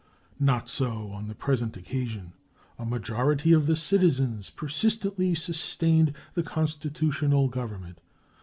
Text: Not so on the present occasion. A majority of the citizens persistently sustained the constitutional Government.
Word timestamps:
Not 0.39 0.67
so 0.67 1.09
on 1.11 1.27
the 1.27 1.35
present 1.35 1.77
occasion. 1.77 2.33
A 2.79 2.85
majority 2.87 3.53
of 3.53 3.67
the 3.67 3.75
citizens 3.75 4.49
persistently 4.49 5.35
sustained 5.35 6.15
the 6.33 6.41
constitutional 6.41 7.47
Government. 7.49 7.99